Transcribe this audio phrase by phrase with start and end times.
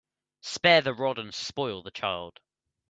[0.41, 2.39] Spare the rod and spoil the child.